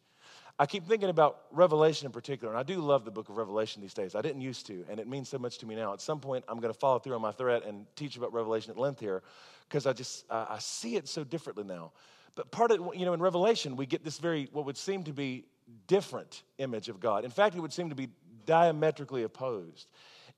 [0.57, 3.81] I keep thinking about Revelation in particular, and I do love the book of Revelation
[3.81, 4.13] these days.
[4.13, 5.93] I didn't used to, and it means so much to me now.
[5.93, 8.71] At some point, I'm going to follow through on my thread and teach about Revelation
[8.71, 9.23] at length here
[9.69, 11.93] because I just uh, I see it so differently now.
[12.35, 15.13] But part of you know in Revelation we get this very what would seem to
[15.13, 15.45] be
[15.87, 17.23] different image of God.
[17.23, 18.09] In fact, it would seem to be
[18.45, 19.87] diametrically opposed.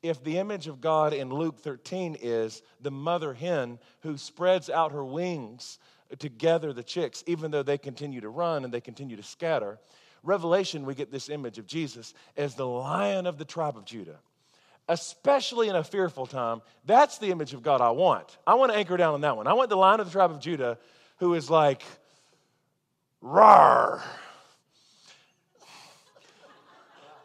[0.03, 4.91] If the image of God in Luke 13 is the mother hen who spreads out
[4.91, 5.79] her wings
[6.19, 9.79] to gather the chicks, even though they continue to run and they continue to scatter,
[10.23, 14.19] Revelation, we get this image of Jesus as the lion of the tribe of Judah.
[14.87, 18.37] Especially in a fearful time, that's the image of God I want.
[18.45, 19.47] I want to anchor down on that one.
[19.47, 20.77] I want the lion of the tribe of Judah
[21.17, 21.83] who is like,
[23.21, 24.03] roar.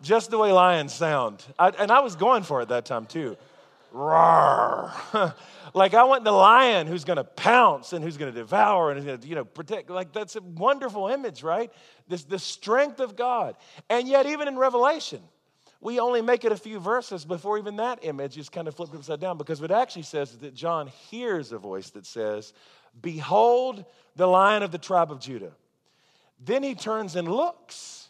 [0.03, 1.43] Just the way lions sound.
[1.59, 3.37] I, and I was going for it that time too.
[3.97, 4.93] Roar.
[5.75, 9.05] like I want the lion who's going to pounce and who's going to devour and
[9.05, 9.89] going to, you know, protect.
[9.89, 11.73] Like that's a wonderful image, right?
[12.07, 13.57] This the strength of God.
[13.89, 15.23] And yet, even in Revelation,
[15.81, 18.95] we only make it a few verses before even that image is kind of flipped
[18.95, 22.53] upside down because what it actually says is that John hears a voice that says,
[23.01, 25.53] Behold the lion of the tribe of Judah.
[26.45, 28.09] Then he turns and looks,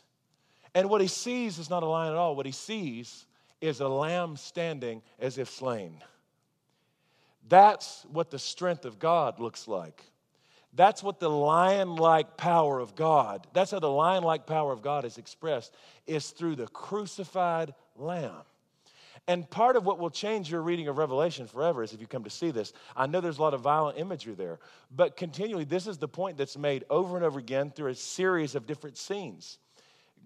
[0.75, 2.35] and what he sees is not a lion at all.
[2.35, 3.26] What he sees
[3.61, 6.03] is a lamb standing as if slain.
[7.49, 10.05] That's what the strength of God looks like.
[10.75, 14.83] That's what the lion like power of God, that's how the lion like power of
[14.83, 15.75] God is expressed,
[16.07, 18.42] is through the crucified lamb.
[19.29, 22.23] And part of what will change your reading of Revelation forever is if you come
[22.25, 22.73] to see this.
[22.95, 24.61] I know there's a lot of violent imagery there,
[24.95, 28.55] but continually, this is the point that's made over and over again through a series
[28.55, 29.59] of different scenes.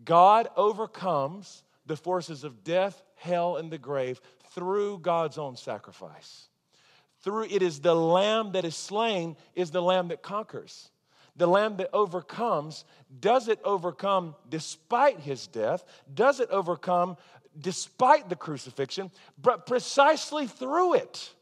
[0.05, 4.21] God overcomes the forces of death, hell, and the grave
[4.55, 6.49] through God's own sacrifice.
[7.23, 10.90] Through it is the lamb that is slain is the lamb that conquers.
[11.37, 12.85] The lamb that overcomes,
[13.21, 15.85] does it overcome despite his death?
[16.12, 17.16] Does it overcome
[17.59, 19.11] despite the crucifixion?
[19.40, 21.33] But precisely through it.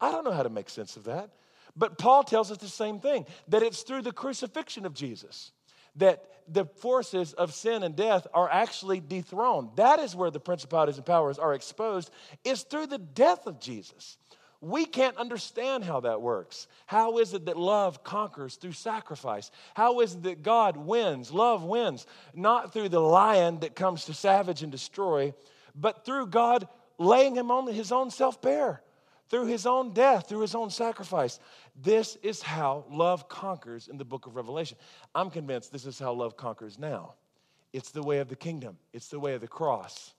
[0.00, 1.30] I don't know how to make sense of that.
[1.76, 5.52] But Paul tells us the same thing that it's through the crucifixion of Jesus
[5.96, 9.70] that the forces of sin and death are actually dethroned.
[9.76, 12.10] That is where the principalities and powers are exposed,
[12.44, 14.18] is through the death of Jesus.
[14.60, 16.68] We can't understand how that works.
[16.86, 19.50] How is it that love conquers through sacrifice?
[19.74, 24.14] How is it that God wins, love wins, not through the lion that comes to
[24.14, 25.34] savage and destroy,
[25.74, 26.66] but through God
[26.98, 28.82] laying him on his own self bare,
[29.34, 31.40] through his own death, through his own sacrifice.
[31.74, 34.78] This is how love conquers in the book of Revelation.
[35.12, 37.14] I'm convinced this is how love conquers now.
[37.72, 40.14] It's the way of the kingdom, it's the way of the cross.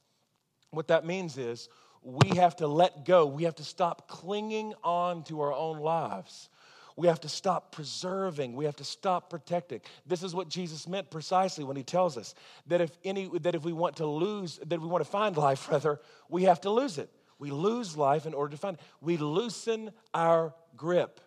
[0.71, 1.69] What that means is
[2.01, 3.25] we have to let go.
[3.25, 6.49] We have to stop clinging on to our own lives.
[6.97, 8.54] We have to stop preserving.
[8.54, 9.80] We have to stop protecting.
[10.06, 12.36] This is what Jesus meant precisely when he tells us
[12.67, 15.69] that if any that if we want to lose, that we want to find life,
[15.71, 17.10] rather, we have to lose it.
[17.39, 18.84] We lose life in order to find it.
[19.02, 21.19] We loosen our grip.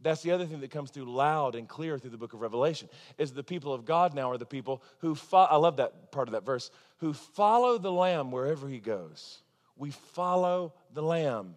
[0.00, 2.88] That's the other thing that comes through loud and clear through the book of Revelation
[3.18, 6.28] is the people of God now are the people who fo- I love that part
[6.28, 9.42] of that verse who follow the lamb wherever he goes.
[9.78, 11.54] We follow the Lamb.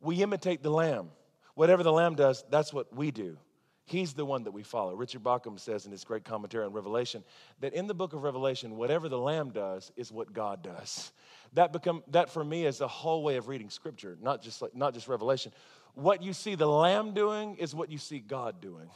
[0.00, 1.08] We imitate the Lamb.
[1.54, 3.38] Whatever the Lamb does, that's what we do.
[3.86, 4.94] He's the one that we follow.
[4.94, 7.22] Richard Bauckham says in his great commentary on Revelation
[7.60, 11.12] that in the book of Revelation, whatever the Lamb does is what God does.
[11.52, 14.74] That become that for me is a whole way of reading Scripture, not just like
[14.74, 15.52] not just Revelation.
[15.94, 18.90] What you see the Lamb doing is what you see God doing.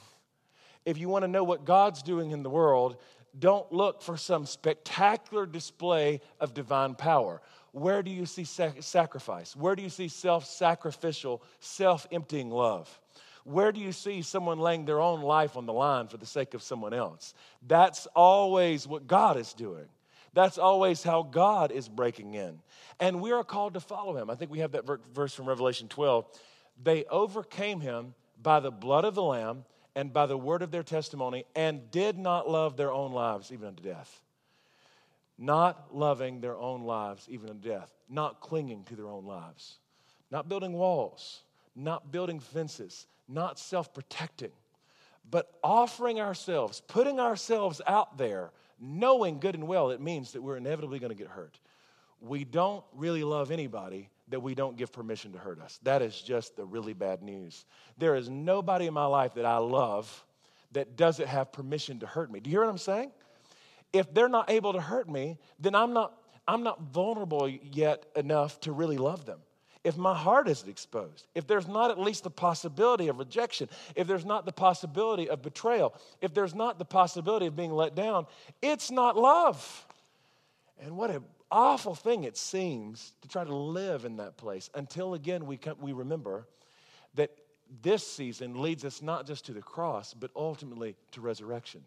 [0.84, 2.96] If you want to know what God's doing in the world,
[3.38, 7.40] don't look for some spectacular display of divine power
[7.72, 9.54] where do you see sac- sacrifice?
[9.54, 12.99] Where do you see self sacrificial, self emptying love?
[13.44, 16.54] Where do you see someone laying their own life on the line for the sake
[16.54, 17.34] of someone else?
[17.66, 19.86] That's always what God is doing.
[20.32, 22.60] That's always how God is breaking in.
[23.00, 24.30] And we are called to follow him.
[24.30, 26.26] I think we have that verse from Revelation 12.
[26.82, 29.64] They overcame him by the blood of the Lamb
[29.96, 33.68] and by the word of their testimony and did not love their own lives even
[33.68, 34.22] unto death
[35.40, 39.78] not loving their own lives even unto death, not clinging to their own lives,
[40.30, 41.42] not building walls,
[41.74, 44.52] not building fences, not self protecting,
[45.30, 50.56] But offering ourselves, putting ourselves out there, knowing good and well it means that we're
[50.56, 51.58] inevitably going to get hurt.
[52.20, 55.78] We don't really love anybody that we don't give permission to hurt us.
[55.82, 57.64] That is just the really bad news.
[57.98, 60.24] There is nobody in my life that I love
[60.72, 62.40] that doesn't have permission to hurt me.
[62.40, 63.10] Do you hear what I'm saying?
[63.92, 66.14] If they're not able to hurt me, then I'm not
[66.46, 69.38] I'm not vulnerable yet enough to really love them.
[69.82, 74.06] If my heart isn't exposed, if there's not at least the possibility of rejection, if
[74.06, 78.26] there's not the possibility of betrayal, if there's not the possibility of being let down,
[78.60, 79.86] it's not love.
[80.82, 85.14] And what an awful thing it seems to try to live in that place until
[85.14, 86.46] again we, come, we remember
[87.14, 87.30] that
[87.82, 91.82] this season leads us not just to the cross, but ultimately to resurrection.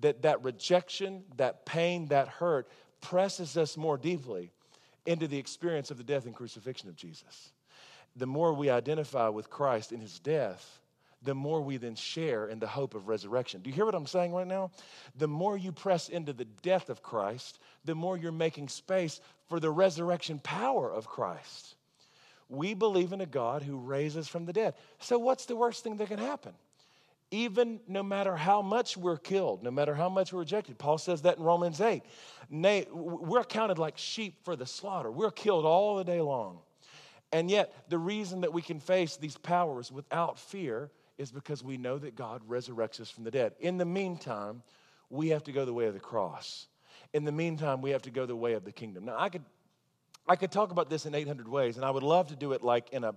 [0.00, 2.68] That that rejection, that pain, that hurt
[3.00, 4.50] presses us more deeply
[5.06, 7.52] into the experience of the death and crucifixion of Jesus.
[8.16, 10.80] The more we identify with Christ in his death,
[11.22, 13.60] the more we then share in the hope of resurrection.
[13.60, 14.70] Do you hear what I'm saying right now?
[15.16, 19.60] The more you press into the death of Christ, the more you're making space for
[19.60, 21.76] the resurrection power of Christ.
[22.48, 24.74] We believe in a God who raises from the dead.
[24.98, 26.52] So, what's the worst thing that can happen?
[27.32, 30.76] Even no matter how much we're killed, no matter how much we're rejected.
[30.78, 32.02] Paul says that in Romans 8.
[32.92, 35.10] We're counted like sheep for the slaughter.
[35.10, 36.58] We're killed all the day long.
[37.32, 41.78] And yet, the reason that we can face these powers without fear is because we
[41.78, 43.54] know that God resurrects us from the dead.
[43.60, 44.62] In the meantime,
[45.08, 46.66] we have to go the way of the cross.
[47.14, 49.06] In the meantime, we have to go the way of the kingdom.
[49.06, 49.44] Now, I could,
[50.28, 52.62] I could talk about this in 800 ways, and I would love to do it
[52.62, 53.14] like in a,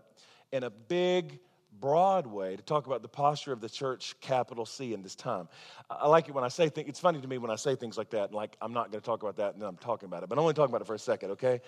[0.53, 1.39] in a big,
[1.79, 5.47] broad way to talk about the posture of the church, capital C, in this time.
[5.89, 7.97] I like it when I say things, it's funny to me when I say things
[7.97, 10.23] like that, like I'm not going to talk about that, and then I'm talking about
[10.23, 11.61] it, but I'm only talking about it for a second, okay?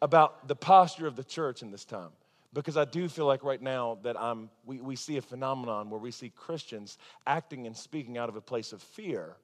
[0.00, 2.10] About the posture of the church in this time.
[2.54, 6.00] Because I do feel like right now that I'm, we, we see a phenomenon where
[6.00, 9.36] we see Christians acting and speaking out of a place of fear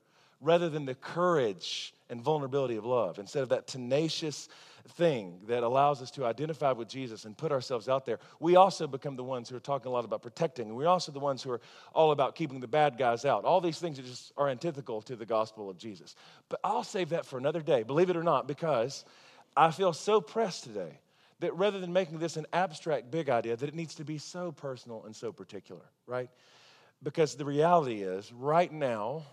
[0.44, 3.18] rather than the courage and vulnerability of love.
[3.18, 4.48] Instead of that tenacious
[4.90, 8.86] thing that allows us to identify with Jesus and put ourselves out there, we also
[8.86, 10.68] become the ones who are talking a lot about protecting.
[10.68, 11.60] And we're also the ones who are
[11.94, 13.46] all about keeping the bad guys out.
[13.46, 16.14] All these things are just are antithetical to the gospel of Jesus.
[16.50, 19.06] But I'll save that for another day, believe it or not, because
[19.56, 20.98] I feel so pressed today
[21.40, 24.52] that rather than making this an abstract big idea, that it needs to be so
[24.52, 26.28] personal and so particular, right?
[27.02, 29.24] Because the reality is, right now,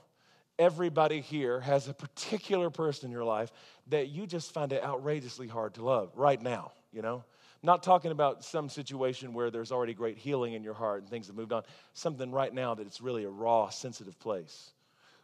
[0.61, 3.51] everybody here has a particular person in your life
[3.87, 7.23] that you just find it outrageously hard to love right now, you know?
[7.63, 11.27] Not talking about some situation where there's already great healing in your heart and things
[11.27, 11.63] have moved on.
[11.93, 14.71] Something right now that it's really a raw, sensitive place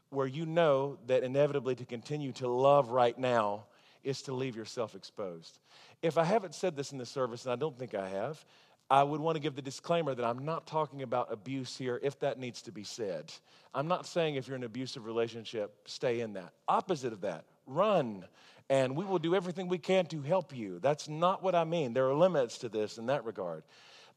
[0.10, 3.66] where you know that inevitably to continue to love right now
[4.04, 5.60] is to leave yourself exposed.
[6.02, 8.44] If I haven't said this in the service, and I don't think I have,
[8.90, 12.20] I would want to give the disclaimer that I'm not talking about abuse here if
[12.22, 13.32] that needs to be said.
[13.74, 16.54] I'm not saying if you're in an abusive relationship, stay in that.
[16.68, 18.26] Opposite of that, run.
[18.70, 20.80] And we will do everything we can to help you.
[20.80, 21.94] That's not what I mean.
[21.94, 23.64] There are limits to this in that regard.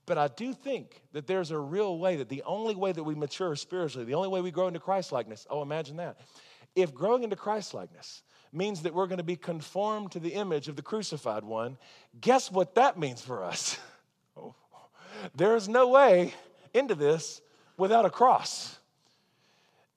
[0.06, 3.14] But I do think that there's a real way that the only way that we
[3.14, 6.18] mature spiritually, the only way we grow into Christ likeness, oh, imagine that.
[6.76, 10.68] If growing into Christ likeness means that we're going to be conformed to the image
[10.68, 11.76] of the crucified one,
[12.20, 13.78] guess what that means for us?
[15.34, 16.34] there is no way
[16.74, 17.40] into this
[17.76, 18.78] without a cross.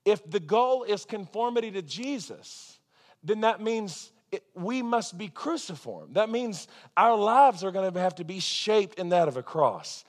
[0.05, 2.79] If the goal is conformity to Jesus,
[3.23, 6.13] then that means it, we must be cruciform.
[6.13, 9.43] That means our lives are going to have to be shaped in that of a
[9.43, 10.03] cross.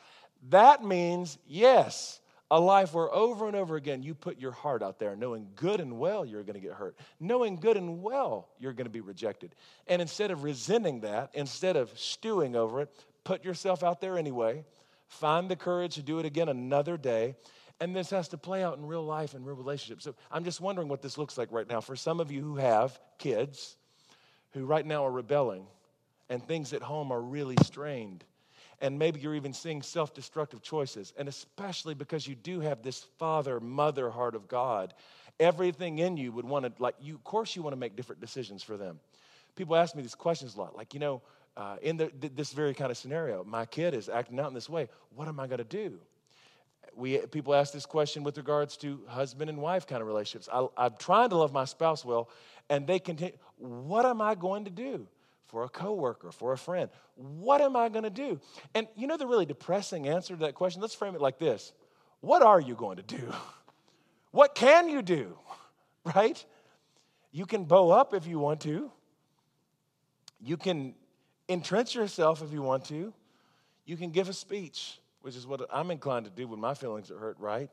[0.49, 4.99] That means, yes, a life where over and over again you put your heart out
[4.99, 8.73] there, knowing good and well you're going to get hurt, knowing good and well you're
[8.73, 9.55] going to be rejected.
[9.87, 12.91] And instead of resenting that, instead of stewing over it,
[13.25, 14.65] put yourself out there anyway.
[15.09, 17.37] Find the courage to do it again another day.
[17.81, 20.05] And this has to play out in real life and real relationships.
[20.05, 21.81] So I'm just wondering what this looks like right now.
[21.81, 23.77] For some of you who have kids
[24.53, 25.67] who right now are rebelling
[26.29, 28.25] and things at home are really strained
[28.81, 31.13] and maybe you're even seeing self destructive choices.
[31.17, 34.95] And especially because you do have this father, mother heart of God,
[35.41, 38.21] everything in you would want to, like, you, of course, you want to make different
[38.21, 39.01] decisions for them.
[39.57, 41.23] People ask me these questions a lot, like, you know,
[41.57, 44.69] uh, in the, this very kind of scenario, my kid is acting out in this
[44.69, 44.89] way.
[45.15, 45.99] What am I going to do?
[46.97, 50.49] We, people ask this question with regards to husband and wife kind of relationships.
[50.53, 52.29] I, I'm trying to love my spouse well,
[52.69, 53.37] and they continue.
[53.59, 55.07] What am I going to do?
[55.55, 56.91] for a coworker, for a friend.
[57.15, 58.41] What am I going to do?
[58.75, 60.83] And you know the really depressing answer to that question?
[60.83, 61.73] Let's frame it like this
[62.21, 63.33] What are you going to do?
[64.33, 65.39] What can you do?
[66.15, 66.45] Right?
[67.33, 68.91] You can bow up if you want to.
[70.39, 70.95] You can
[71.49, 73.13] entrench yourself if you want to.
[73.87, 77.11] You can give a speech, which is what I'm inclined to do when my feelings
[77.11, 77.71] are hurt, right?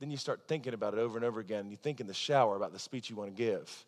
[0.00, 1.70] then you start thinking about it over and over again.
[1.70, 3.86] You think in the shower about the speech you want to give.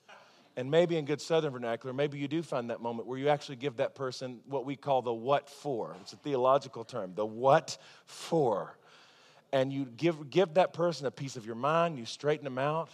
[0.56, 3.56] And maybe in good Southern vernacular, maybe you do find that moment where you actually
[3.56, 5.94] give that person what we call the what for.
[6.00, 8.76] It's a theological term, the what for.
[9.52, 12.90] And you give, give that person a piece of your mind, you straighten them out.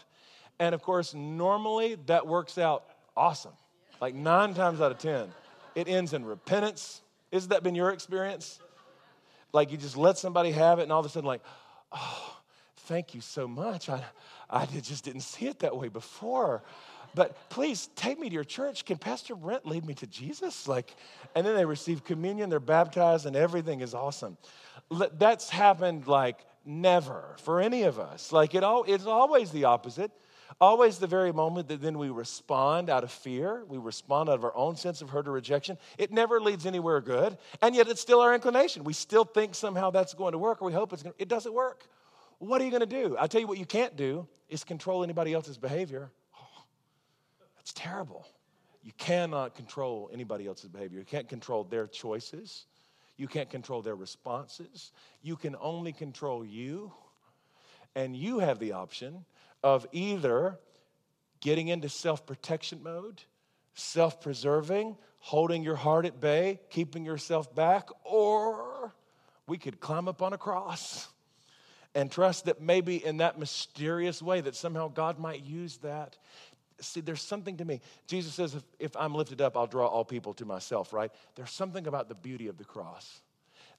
[0.58, 2.84] And of course, normally that works out
[3.16, 3.52] awesome.
[4.00, 5.28] Like nine times out of 10,
[5.76, 7.02] it ends in repentance.
[7.30, 8.58] Isn't that been your experience?
[9.52, 11.42] Like you just let somebody have it, and all of a sudden, like,
[11.92, 12.36] oh,
[12.88, 13.88] thank you so much.
[13.88, 14.02] I,
[14.50, 16.64] I just didn't see it that way before.
[17.14, 18.84] But please take me to your church.
[18.84, 20.68] Can Pastor Brent lead me to Jesus?
[20.68, 20.94] Like,
[21.34, 24.36] and then they receive communion, they're baptized, and everything is awesome.
[24.90, 28.32] That's happened like never for any of us.
[28.32, 30.10] Like it all, it's always the opposite.
[30.60, 34.44] Always the very moment that then we respond out of fear, we respond out of
[34.44, 35.76] our own sense of hurt or rejection.
[35.98, 38.84] It never leads anywhere good, and yet it's still our inclination.
[38.84, 41.22] We still think somehow that's going to work, or we hope it's going to.
[41.22, 41.86] It doesn't work.
[42.38, 43.16] What are you going to do?
[43.18, 46.10] I tell you what you can't do is control anybody else's behavior.
[46.38, 46.64] Oh,
[47.56, 48.26] that's terrible.
[48.82, 50.98] You cannot control anybody else's behavior.
[50.98, 52.66] You can't control their choices.
[53.16, 54.92] You can't control their responses.
[55.22, 56.92] You can only control you.
[57.94, 59.24] And you have the option
[59.66, 60.60] of either
[61.40, 63.20] getting into self protection mode,
[63.74, 68.94] self preserving, holding your heart at bay, keeping yourself back, or
[69.48, 71.08] we could climb up on a cross
[71.96, 76.16] and trust that maybe in that mysterious way that somehow God might use that.
[76.80, 77.80] See, there's something to me.
[78.06, 81.10] Jesus says, if, if I'm lifted up, I'll draw all people to myself, right?
[81.34, 83.20] There's something about the beauty of the cross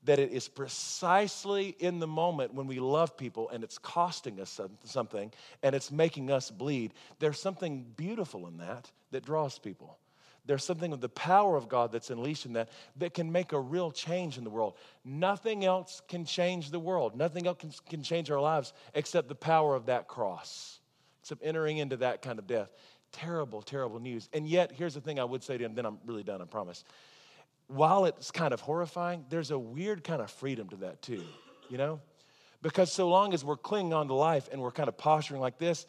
[0.04, 4.60] that it is precisely in the moment when we love people and it's costing us
[4.84, 5.32] something
[5.64, 6.94] and it's making us bleed.
[7.20, 9.98] There's something beautiful in that that draws people.
[10.46, 13.60] There's something of the power of God that's unleashed in that that can make a
[13.60, 14.76] real change in the world.
[15.04, 17.18] Nothing else can change the world.
[17.18, 20.80] Nothing else can, can change our lives except the power of that cross,
[21.22, 22.70] except entering into that kind of death.
[23.12, 24.30] Terrible, terrible news.
[24.32, 26.46] And yet, here's the thing I would say to him, then I'm really done, I
[26.46, 26.86] promise
[27.68, 31.24] while it's kind of horrifying, there's a weird kind of freedom to that too,
[31.70, 32.00] you know?
[32.62, 35.58] Because so long as we're clinging on to life and we're kind of posturing like
[35.58, 35.86] this,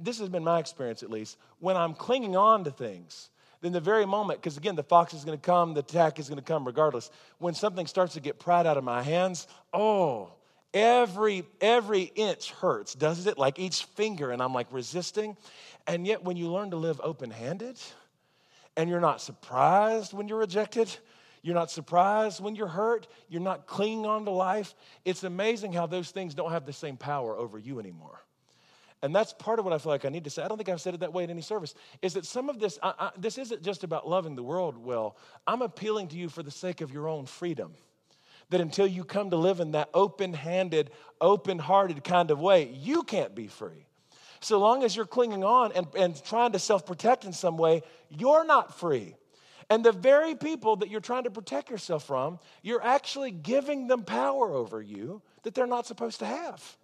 [0.00, 1.38] this has been my experience at least.
[1.60, 5.24] When I'm clinging on to things, then the very moment, because again, the fox is
[5.24, 7.10] going to come, the attack is going to come regardless.
[7.38, 10.32] When something starts to get pried out of my hands, oh,
[10.74, 13.38] every every inch hurts, doesn't it?
[13.38, 15.36] Like each finger, and I'm like resisting.
[15.86, 17.78] And yet, when you learn to live open-handed,
[18.76, 20.94] and you're not surprised when you're rejected.
[21.42, 23.06] You're not surprised when you're hurt.
[23.28, 24.74] You're not clinging on to life.
[25.04, 28.24] It's amazing how those things don't have the same power over you anymore.
[29.02, 30.42] And that's part of what I feel like I need to say.
[30.42, 31.74] I don't think I've said it that way in any service.
[32.00, 35.18] Is that some of this, I, I, this isn't just about loving the world well.
[35.46, 37.74] I'm appealing to you for the sake of your own freedom.
[38.48, 42.70] That until you come to live in that open handed, open hearted kind of way,
[42.72, 43.86] you can't be free.
[44.44, 47.82] So long as you're clinging on and, and trying to self protect in some way,
[48.10, 49.14] you're not free.
[49.70, 54.02] And the very people that you're trying to protect yourself from, you're actually giving them
[54.02, 56.76] power over you that they're not supposed to have.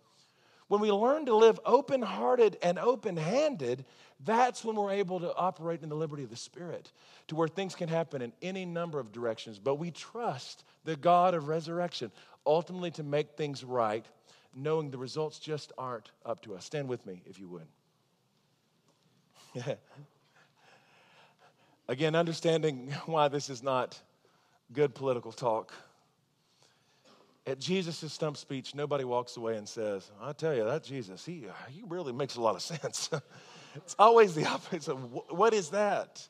[0.69, 3.85] When we learn to live open hearted and open handed,
[4.25, 6.91] that's when we're able to operate in the liberty of the Spirit
[7.29, 9.59] to where things can happen in any number of directions.
[9.59, 12.11] But we trust the God of resurrection
[12.47, 14.07] ultimately to make things right
[14.55, 16.65] knowing the results just aren't up to us.
[16.65, 17.67] Stand with me, if you would.
[21.89, 24.01] Again, understanding why this is not
[24.73, 25.73] good political talk.
[27.47, 31.47] At Jesus' stump speech, nobody walks away and says, I tell you, that Jesus, he,
[31.69, 33.11] he really makes a lot of sense.
[33.75, 34.95] it's always the opposite.
[34.95, 36.29] What is that?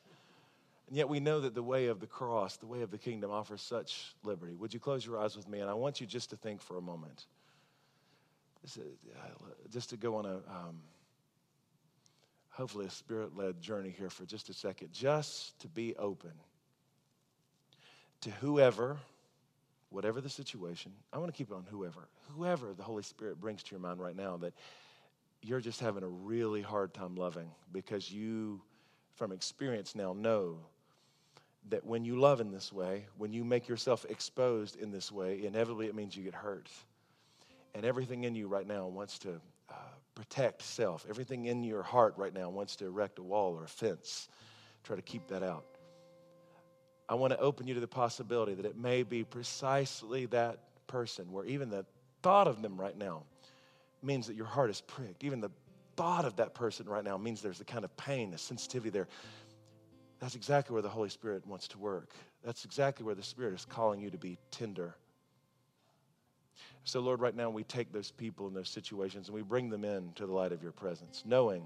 [0.88, 3.30] And yet we know that the way of the cross, the way of the kingdom,
[3.30, 4.54] offers such liberty.
[4.54, 5.60] Would you close your eyes with me?
[5.60, 7.26] And I want you just to think for a moment
[9.70, 10.80] just to go on a um,
[12.50, 16.32] hopefully a spirit led journey here for just a second, just to be open
[18.20, 18.98] to whoever,
[19.88, 20.92] whatever the situation.
[21.12, 24.00] I want to keep it on whoever, whoever the Holy Spirit brings to your mind
[24.00, 24.52] right now that
[25.42, 28.60] you're just having a really hard time loving because you,
[29.14, 30.58] from experience now, know
[31.70, 35.44] that when you love in this way, when you make yourself exposed in this way,
[35.44, 36.68] inevitably it means you get hurt.
[37.74, 39.74] And everything in you right now wants to uh,
[40.14, 41.06] protect self.
[41.08, 44.28] Everything in your heart right now wants to erect a wall or a fence,
[44.84, 45.64] try to keep that out.
[47.08, 51.32] I want to open you to the possibility that it may be precisely that person
[51.32, 51.84] where even the
[52.22, 53.24] thought of them right now
[54.02, 55.24] means that your heart is pricked.
[55.24, 55.50] Even the
[55.96, 59.08] thought of that person right now means there's a kind of pain, a sensitivity there.
[60.20, 62.10] That's exactly where the Holy Spirit wants to work.
[62.44, 64.94] That's exactly where the Spirit is calling you to be tender
[66.84, 69.84] So, Lord, right now we take those people and those situations and we bring them
[69.84, 71.64] in to the light of your presence, knowing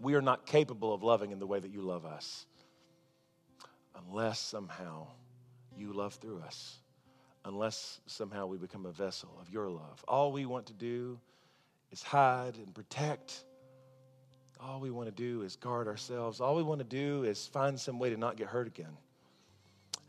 [0.00, 2.46] we are not capable of loving in the way that you love us
[4.08, 5.06] unless somehow
[5.76, 6.78] you love through us,
[7.44, 10.04] unless somehow we become a vessel of your love.
[10.08, 11.18] All we want to do
[11.90, 13.44] is hide and protect.
[14.60, 16.40] All we want to do is guard ourselves.
[16.40, 18.96] All we want to do is find some way to not get hurt again.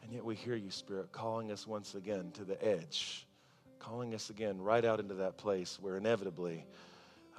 [0.04, 3.26] And yet we hear you, Spirit, calling us once again to the edge,
[3.86, 6.66] calling us again right out into that place where inevitably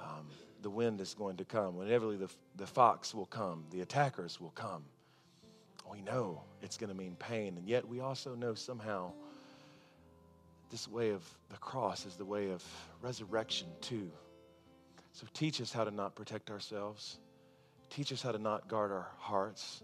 [0.01, 0.27] um,
[0.63, 4.51] the wind is going to come, inevitably the, the fox will come, the attackers will
[4.51, 4.85] come.
[5.91, 9.13] We know it's going to mean pain, and yet we also know somehow
[10.71, 12.63] this way of the cross is the way of
[13.03, 14.11] resurrection, too.
[15.13, 17.19] So teach us how to not protect ourselves.
[17.91, 19.83] Teach us how to not guard our hearts.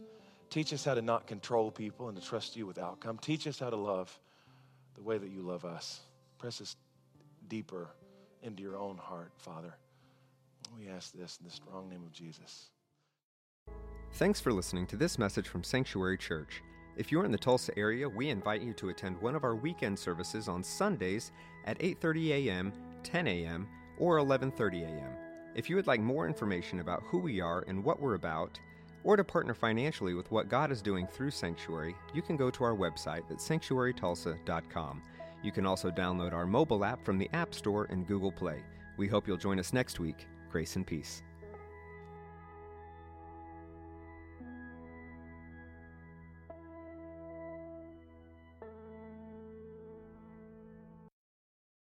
[0.50, 3.18] Teach us how to not control people and to trust you with outcome.
[3.18, 4.16] Teach us how to love
[4.94, 6.00] the way that you love us.
[6.43, 6.74] Press us
[7.47, 7.95] deeper
[8.43, 9.76] into your own heart, Father.
[10.76, 12.70] We ask this in the strong name of Jesus.
[14.14, 16.61] Thanks for listening to this message from Sanctuary Church.
[16.97, 19.97] If you're in the Tulsa area, we invite you to attend one of our weekend
[19.97, 21.30] services on Sundays
[21.64, 22.72] at 8:30 a.m.,
[23.05, 23.68] 10 a.m.,
[23.99, 25.12] or 11:30 a.m.
[25.55, 28.59] If you would like more information about who we are and what we're about,
[29.05, 32.64] or to partner financially with what God is doing through Sanctuary, you can go to
[32.64, 35.03] our website at sanctuarytulsa.com.
[35.43, 38.62] You can also download our mobile app from the App Store and Google Play.
[38.97, 40.26] We hope you'll join us next week.
[40.51, 41.22] Grace and peace.